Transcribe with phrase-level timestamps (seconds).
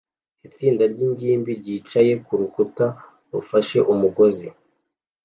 [0.47, 2.85] Itsinda ryingimbi ryicaye kurukuta
[3.31, 4.47] rufashe umugozi